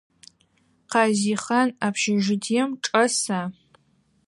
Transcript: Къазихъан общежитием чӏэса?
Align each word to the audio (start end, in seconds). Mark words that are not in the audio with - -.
Къазихъан 0.91 1.69
общежитием 1.87 2.69
чӏэса? 2.83 3.41